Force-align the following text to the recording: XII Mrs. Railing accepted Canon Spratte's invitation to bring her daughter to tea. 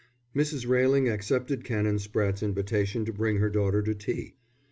XII 0.33 0.41
Mrs. 0.41 0.67
Railing 0.67 1.07
accepted 1.09 1.63
Canon 1.63 1.97
Spratte's 1.99 2.41
invitation 2.41 3.05
to 3.05 3.13
bring 3.13 3.37
her 3.37 3.51
daughter 3.51 3.83
to 3.83 3.93
tea. 3.93 4.33